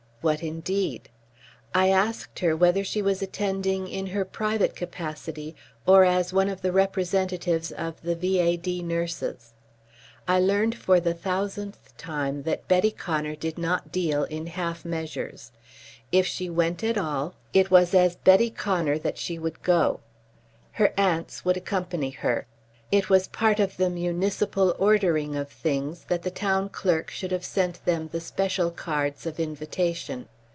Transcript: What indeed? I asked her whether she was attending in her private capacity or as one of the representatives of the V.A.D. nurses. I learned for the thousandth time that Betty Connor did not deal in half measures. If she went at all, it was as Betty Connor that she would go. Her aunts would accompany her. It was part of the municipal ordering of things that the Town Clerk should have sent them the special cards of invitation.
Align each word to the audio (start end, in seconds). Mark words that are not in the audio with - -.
What 0.23 0.43
indeed? 0.43 1.09
I 1.73 1.89
asked 1.89 2.37
her 2.41 2.55
whether 2.55 2.83
she 2.83 3.01
was 3.01 3.23
attending 3.23 3.87
in 3.87 4.05
her 4.05 4.23
private 4.23 4.75
capacity 4.75 5.55
or 5.87 6.05
as 6.05 6.31
one 6.31 6.47
of 6.47 6.61
the 6.61 6.71
representatives 6.71 7.71
of 7.71 7.99
the 8.03 8.13
V.A.D. 8.13 8.83
nurses. 8.83 9.53
I 10.27 10.39
learned 10.39 10.75
for 10.77 10.99
the 10.99 11.15
thousandth 11.15 11.97
time 11.97 12.43
that 12.43 12.67
Betty 12.67 12.91
Connor 12.91 13.35
did 13.35 13.57
not 13.57 13.91
deal 13.91 14.25
in 14.25 14.45
half 14.45 14.85
measures. 14.85 15.51
If 16.11 16.27
she 16.27 16.51
went 16.51 16.83
at 16.83 16.99
all, 16.99 17.33
it 17.51 17.71
was 17.71 17.95
as 17.95 18.15
Betty 18.15 18.51
Connor 18.51 18.99
that 18.99 19.17
she 19.17 19.39
would 19.39 19.63
go. 19.63 20.01
Her 20.73 20.93
aunts 20.97 21.43
would 21.43 21.57
accompany 21.57 22.11
her. 22.11 22.45
It 22.93 23.09
was 23.09 23.29
part 23.29 23.61
of 23.61 23.77
the 23.77 23.89
municipal 23.89 24.75
ordering 24.77 25.37
of 25.37 25.47
things 25.47 26.03
that 26.09 26.23
the 26.23 26.29
Town 26.29 26.67
Clerk 26.67 27.09
should 27.09 27.31
have 27.31 27.45
sent 27.45 27.85
them 27.85 28.09
the 28.11 28.19
special 28.19 28.69
cards 28.69 29.25
of 29.25 29.39
invitation. 29.39 30.27